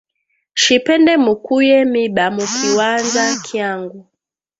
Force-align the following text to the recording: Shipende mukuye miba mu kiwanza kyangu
Shipende 0.61 1.13
mukuye 1.25 1.77
miba 1.93 2.25
mu 2.35 2.43
kiwanza 2.55 3.23
kyangu 3.45 3.97